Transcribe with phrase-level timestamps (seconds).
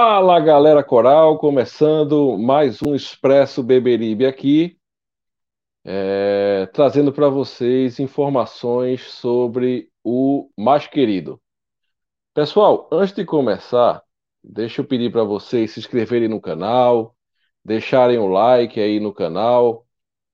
[0.00, 4.78] Fala galera coral, começando mais um Expresso Beberibe aqui,
[5.84, 11.42] é, trazendo para vocês informações sobre o mais querido.
[12.32, 14.00] Pessoal, antes de começar,
[14.40, 17.16] deixa eu pedir para vocês se inscreverem no canal,
[17.64, 19.84] deixarem o like aí no canal,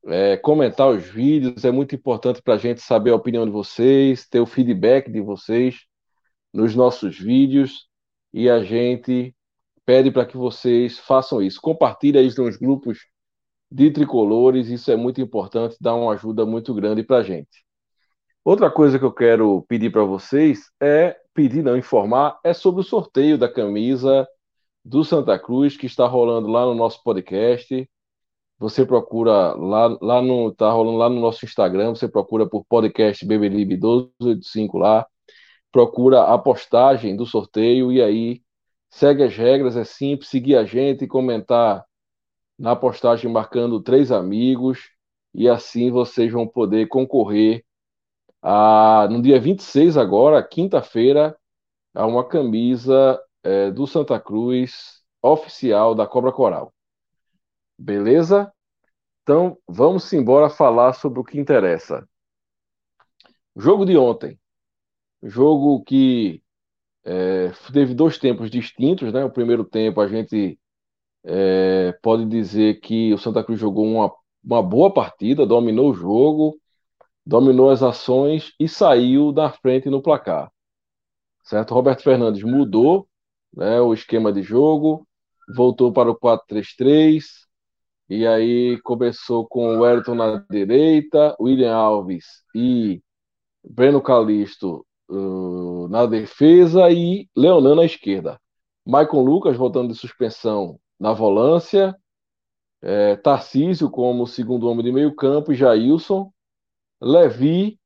[0.05, 4.29] é, comentar os vídeos, é muito importante para a gente saber a opinião de vocês,
[4.29, 5.87] ter o feedback de vocês
[6.53, 7.89] nos nossos vídeos
[8.31, 9.35] e a gente
[9.85, 11.61] pede para que vocês façam isso.
[11.61, 12.99] Compartilhe isso nos grupos
[13.71, 17.65] de tricolores, isso é muito importante, dá uma ajuda muito grande para a gente.
[18.45, 22.85] Outra coisa que eu quero pedir para vocês é pedir, não informar, é sobre o
[22.85, 24.29] sorteio da camisa
[24.85, 27.89] do Santa Cruz que está rolando lá no nosso podcast.
[28.59, 33.27] Você procura lá, lá no tá rolando lá no nosso Instagram, você procura por podcast
[33.27, 35.07] Bebelibe 1285 lá,
[35.73, 38.44] procura a postagem do sorteio e aí
[38.95, 41.85] segue as regras, é simples, seguir a gente, comentar
[42.57, 44.89] na postagem marcando três amigos,
[45.35, 47.65] e assim vocês vão poder concorrer
[48.41, 51.37] a, no dia 26 agora, quinta-feira,
[51.93, 56.73] a uma camisa é, do Santa Cruz oficial da Cobra Coral.
[57.77, 58.53] Beleza?
[59.23, 62.09] Então, vamos embora falar sobre o que interessa.
[63.57, 64.39] Jogo de ontem.
[65.21, 66.44] Jogo que
[67.05, 69.25] é, teve dois tempos distintos, né?
[69.25, 70.59] O primeiro tempo a gente
[71.25, 76.59] é, pode dizer que o Santa Cruz jogou uma, uma boa partida, dominou o jogo,
[77.27, 80.51] dominou as ações e saiu da frente no placar.
[81.43, 81.75] Certo?
[81.75, 83.07] Roberto Fernandes mudou
[83.55, 85.07] né, o esquema de jogo,
[85.55, 87.23] voltou para o 4-3-3,
[88.09, 93.03] e aí começou com o Everton na direita, William Alves e
[93.63, 98.41] Breno Calisto uh, na defesa e Leonan na esquerda.
[98.87, 101.97] Maicon Lucas voltando de suspensão na volância,
[102.83, 106.31] é, Tarcísio como segundo homem de meio campo e Jailson,
[107.01, 107.79] Levi,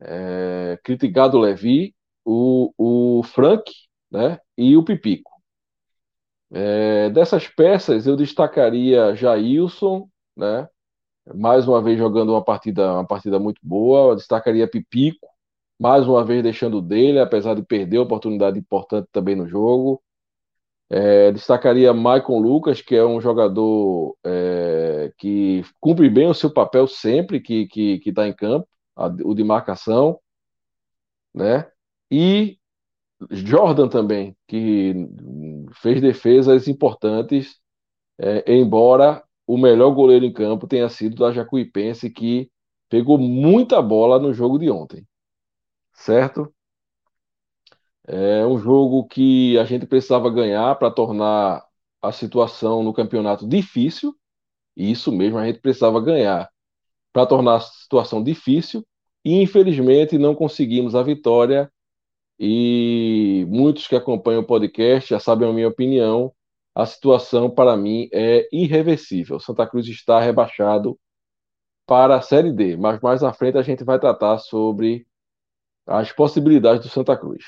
[0.00, 3.72] é, criticado Levi, o, o Frank
[4.10, 5.30] né, e o Pipico.
[6.52, 10.68] É, dessas peças eu destacaria Jailson, né,
[11.34, 15.33] mais uma vez jogando uma partida, uma partida muito boa, eu destacaria Pipico,
[15.78, 20.02] mais uma vez deixando dele, apesar de perder oportunidade importante também no jogo.
[20.90, 26.86] É, destacaria Maicon Lucas, que é um jogador é, que cumpre bem o seu papel
[26.86, 30.20] sempre que está que, que tá em campo, a, o de marcação,
[31.34, 31.68] né?
[32.10, 32.58] E
[33.30, 34.94] Jordan também, que
[35.82, 37.58] fez defesas importantes,
[38.18, 42.50] é, embora o melhor goleiro em campo tenha sido da Jacuipense, que
[42.88, 45.06] pegou muita bola no jogo de ontem
[45.94, 46.52] certo?
[48.06, 51.64] É um jogo que a gente precisava ganhar para tornar
[52.02, 54.14] a situação no campeonato difícil,
[54.76, 56.50] e isso mesmo a gente precisava ganhar
[57.12, 58.86] para tornar a situação difícil,
[59.24, 61.70] e infelizmente não conseguimos a vitória.
[62.38, 66.32] E muitos que acompanham o podcast já sabem a minha opinião.
[66.74, 69.38] A situação para mim é irreversível.
[69.38, 70.98] Santa Cruz está rebaixado
[71.86, 75.06] para a Série D, mas mais à frente a gente vai tratar sobre
[75.86, 77.44] as possibilidades do Santa Cruz,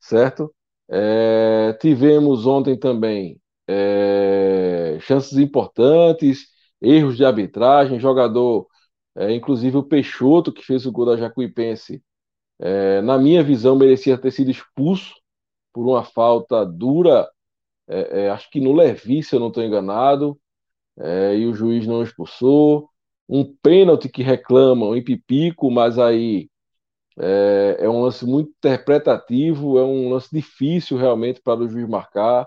[0.00, 0.52] certo?
[0.88, 6.46] É, tivemos ontem também é, chances importantes,
[6.80, 8.66] erros de arbitragem, jogador,
[9.16, 12.02] é, inclusive o Peixoto, que fez o gol da Jacuipense,
[12.60, 15.14] é, na minha visão, merecia ter sido expulso
[15.72, 17.28] por uma falta dura,
[17.88, 20.38] é, é, acho que no Levi, se eu não estou enganado,
[21.36, 22.88] e o juiz não expulsou.
[23.28, 26.50] Um pênalti que reclamam em Pipico, mas aí
[27.18, 32.46] é, é, um lance muito interpretativo, é um lance difícil realmente para o juiz marcar.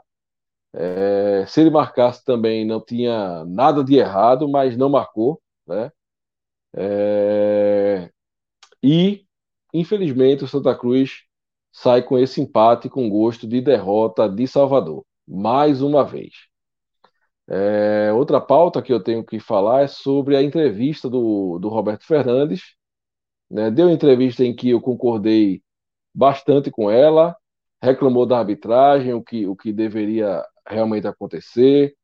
[0.74, 5.92] É, se ele marcasse também não tinha nada de errado, mas não marcou, né?
[6.76, 8.12] É,
[8.84, 9.26] e
[9.74, 11.24] infelizmente o Santa Cruz
[11.72, 16.34] sai com esse empate com gosto de derrota de Salvador, mais uma vez.
[17.48, 22.06] É, outra pauta que eu tenho que falar é sobre a entrevista do, do Roberto
[22.06, 22.76] Fernandes,
[23.50, 23.72] né?
[23.72, 25.62] Deu entrevista em que eu concordei
[26.14, 27.36] bastante com ela,
[27.82, 31.96] reclamou da arbitragem, o que, o que deveria realmente acontecer.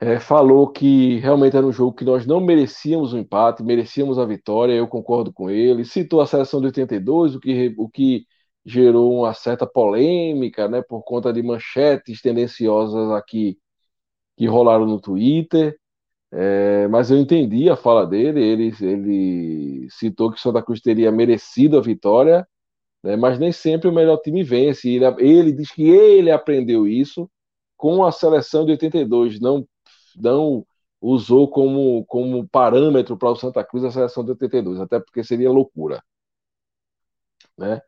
[0.00, 4.18] É, falou que realmente era um jogo que nós não merecíamos o um empate, merecíamos
[4.18, 5.84] a vitória, eu concordo com ele.
[5.84, 8.26] Citou a seleção de 82, o que, o que
[8.64, 13.58] gerou uma certa polêmica, né, por conta de manchetes tendenciosas aqui
[14.36, 15.76] que rolaram no Twitter.
[16.36, 21.78] É, mas eu entendi a fala dele, ele, ele citou que Santa Cruz teria merecido
[21.78, 22.46] a vitória,
[23.04, 23.16] né?
[23.16, 24.88] mas nem sempre o melhor time vence.
[24.90, 27.30] Ele, ele diz que ele aprendeu isso
[27.76, 29.66] com a seleção de 82, não,
[30.16, 30.66] não
[31.00, 35.50] usou como, como parâmetro para o Santa Cruz a seleção de 82, até porque seria
[35.52, 36.02] loucura.
[37.56, 37.80] Né?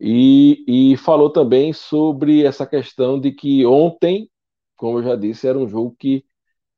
[0.00, 4.30] E, e falou também sobre essa questão de que ontem,
[4.76, 6.24] como eu já disse, era um jogo que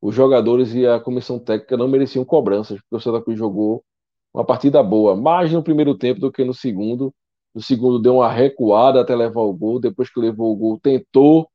[0.00, 3.84] os jogadores e a comissão técnica não mereciam cobranças, porque o Santa Cruz jogou
[4.32, 7.14] uma partida boa, mais no primeiro tempo do que no segundo.
[7.54, 11.48] No segundo deu uma recuada até levar o gol, depois que levou o gol, tentou,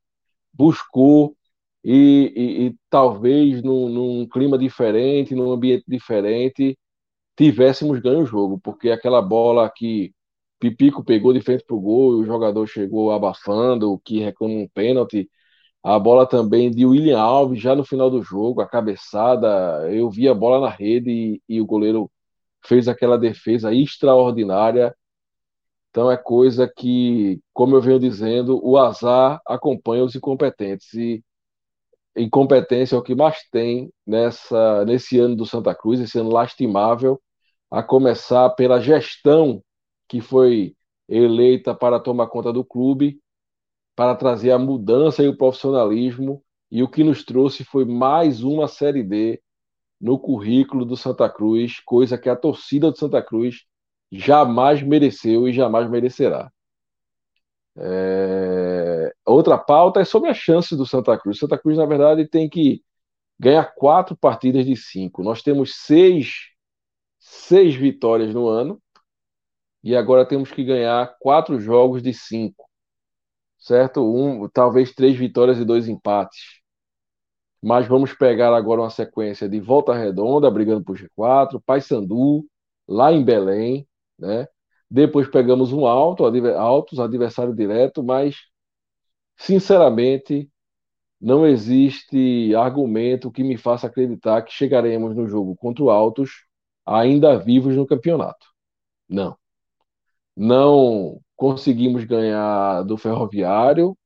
[0.53, 1.35] buscou,
[1.85, 6.77] e, e, e talvez num, num, clima diferente, num ambiente diferente,
[7.37, 10.13] tivéssemos ganho o jogo, porque aquela bola que
[10.59, 14.55] Pipico pegou de frente para o gol e o jogador chegou abafando, o que reclama
[14.55, 15.29] um pênalti.
[15.85, 19.87] A bola também de William Alves, já no final do jogo, a cabeçada.
[19.93, 22.11] Eu vi a bola na rede e, e o goleiro
[22.65, 24.95] fez aquela defesa extraordinária.
[25.91, 30.91] Então é coisa que, como eu venho dizendo, o azar acompanha os incompetentes.
[30.95, 31.23] E
[32.17, 37.21] incompetência é o que mais tem nessa, nesse ano do Santa Cruz, esse ano lastimável,
[37.69, 39.61] a começar pela gestão
[40.07, 40.75] que foi
[41.07, 43.19] eleita para tomar conta do clube,
[43.95, 48.67] para trazer a mudança e o profissionalismo, e o que nos trouxe foi mais uma
[48.67, 49.41] Série D
[49.99, 53.65] no currículo do Santa Cruz, coisa que a torcida do Santa Cruz
[54.11, 56.51] jamais mereceu e jamais merecerá.
[57.77, 59.13] É...
[59.25, 61.39] Outra pauta é sobre a chance do Santa Cruz.
[61.39, 62.83] Santa Cruz, na verdade, tem que
[63.39, 65.23] ganhar quatro partidas de cinco.
[65.23, 66.49] Nós temos seis,
[67.19, 68.81] seis vitórias no ano
[69.83, 72.64] e agora temos que ganhar quatro jogos de cinco,
[73.65, 74.01] certo?
[74.03, 76.61] Um, talvez três vitórias e dois empates
[77.65, 82.45] mas vamos pegar agora uma sequência de Volta Redonda, brigando por G4, Paysandu,
[82.87, 83.87] lá em Belém,
[84.19, 84.47] né?
[84.89, 86.25] Depois pegamos um alto,
[86.55, 88.35] altos, adversário direto, mas,
[89.37, 90.47] sinceramente,
[91.19, 96.45] não existe argumento que me faça acreditar que chegaremos no jogo contra o Altos
[96.85, 98.45] ainda vivos no campeonato.
[99.09, 99.35] Não.
[100.35, 103.97] Não conseguimos ganhar do Ferroviário,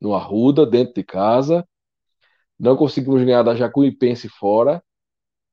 [0.00, 1.66] no Arruda, dentro de casa
[2.58, 4.82] não conseguimos ganhar da Jacuipense fora,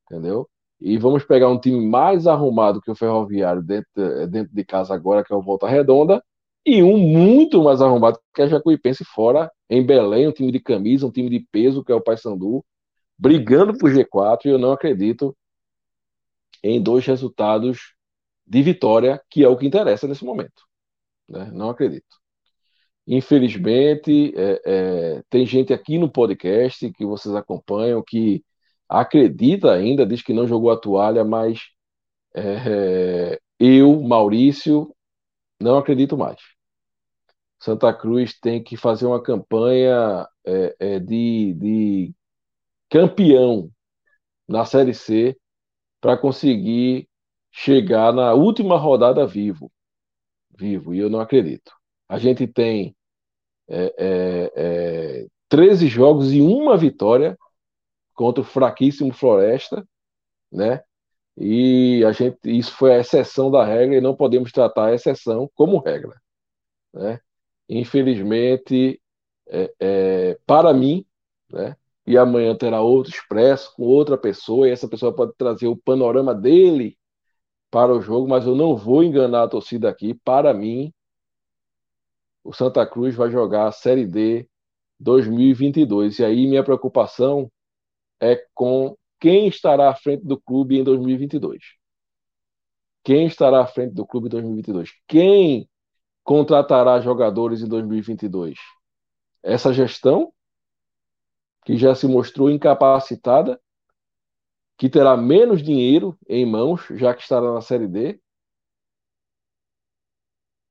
[0.05, 0.49] entendeu?
[0.81, 5.23] E vamos pegar um time mais arrumado que o Ferroviário dentro, dentro de casa agora,
[5.23, 6.23] que é o Volta Redonda,
[6.65, 11.05] e um muito mais arrumado que a Jacuipense fora, em Belém, um time de camisa,
[11.05, 12.65] um time de peso, que é o Paysandu,
[13.17, 15.35] brigando por G4, e eu não acredito
[16.63, 17.93] em dois resultados
[18.45, 20.63] de vitória, que é o que interessa nesse momento.
[21.27, 21.49] Né?
[21.51, 22.15] Não acredito.
[23.07, 28.43] Infelizmente, é, é, tem gente aqui no podcast que vocês acompanham que
[28.89, 31.59] acredita ainda, diz que não jogou a toalha, mas
[32.35, 34.93] é, eu, Maurício,
[35.61, 36.39] não acredito mais.
[37.59, 42.15] Santa Cruz tem que fazer uma campanha é, é, de, de
[42.89, 43.71] campeão
[44.47, 45.37] na Série C
[46.01, 47.09] para conseguir
[47.51, 49.71] chegar na última rodada vivo.
[50.57, 51.71] Vivo, e eu não acredito.
[52.07, 52.95] A gente tem
[53.67, 57.37] é, é, é, 13 jogos e uma vitória
[58.13, 59.87] contra o fraquíssimo Floresta,
[60.51, 60.83] né?
[61.37, 65.49] E a gente, isso foi a exceção da regra e não podemos tratar a exceção
[65.55, 66.15] como regra,
[66.93, 67.19] né?
[67.67, 69.01] Infelizmente,
[69.47, 71.05] é, é, para mim,
[71.49, 71.75] né?
[72.07, 76.35] E amanhã terá outro expresso com outra pessoa e essa pessoa pode trazer o panorama
[76.35, 76.97] dele
[77.69, 80.13] para o jogo, mas eu não vou enganar a torcida aqui.
[80.13, 80.93] Para mim,
[82.43, 84.47] o Santa Cruz vai jogar a Série D
[84.99, 86.19] 2022.
[86.19, 87.51] E aí minha preocupação
[88.19, 91.59] é com quem estará à frente do clube em 2022.
[93.03, 94.91] Quem estará à frente do clube em 2022?
[95.07, 95.69] Quem
[96.23, 98.57] contratará jogadores em 2022?
[99.43, 100.33] Essa gestão,
[101.63, 103.59] que já se mostrou incapacitada,
[104.77, 108.19] que terá menos dinheiro em mãos, já que estará na Série D,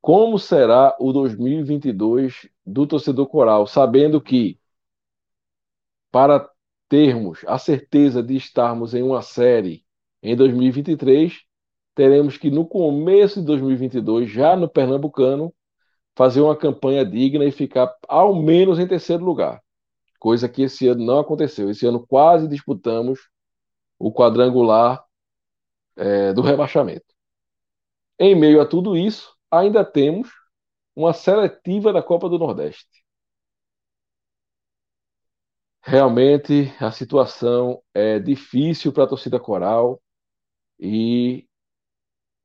[0.00, 4.58] como será o 2022 do torcedor coral, sabendo que
[6.10, 6.48] para
[6.88, 9.84] termos a certeza de estarmos em uma série
[10.22, 11.42] em 2023,
[11.94, 15.54] teremos que no começo de 2022, já no Pernambucano,
[16.14, 19.62] fazer uma campanha digna e ficar ao menos em terceiro lugar.
[20.18, 21.70] Coisa que esse ano não aconteceu.
[21.70, 23.20] Esse ano quase disputamos
[23.98, 25.04] o quadrangular
[25.96, 27.06] é, do rebaixamento.
[28.18, 30.28] Em meio a tudo isso, ainda temos
[30.94, 33.04] uma seletiva da Copa do Nordeste.
[35.82, 40.00] Realmente a situação é difícil para a torcida coral
[40.78, 41.46] e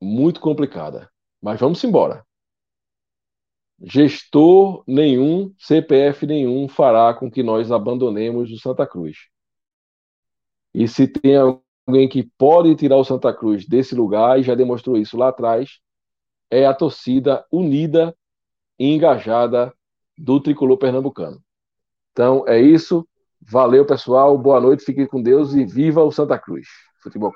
[0.00, 1.10] muito complicada.
[1.42, 2.24] Mas vamos embora.
[3.82, 9.16] gestor nenhum, CPF nenhum fará com que nós abandonemos o Santa Cruz.
[10.74, 14.96] E se tem alguém que pode tirar o Santa Cruz desse lugar, e já demonstrou
[14.96, 15.78] isso lá atrás,
[16.50, 18.14] é a torcida unida
[18.78, 19.72] e engajada
[20.16, 21.40] do tricolor pernambucano.
[22.12, 23.06] Então é isso.
[23.40, 24.36] Valeu, pessoal.
[24.36, 26.66] Boa noite, fiquem com Deus e viva o Santa Cruz.
[27.02, 27.32] Futebol.